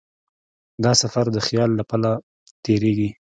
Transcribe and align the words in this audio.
دا 0.83 0.91
سفر 1.01 1.25
د 1.31 1.37
خیال 1.47 1.69
له 1.79 1.83
پله 1.89 2.11
تېرېږي. 2.63 3.09